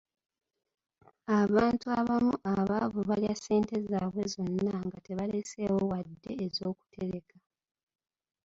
Abantu 1.41 1.85
abamu 1.99 2.33
abaavu 2.53 2.99
balya 3.09 3.33
ssente 3.37 3.75
zaabwe 3.89 4.23
zonna 4.33 4.73
nga 4.85 4.97
tebaleseeyo 5.05 5.75
wadde 5.91 6.31
ez'okutereka. 6.45 7.35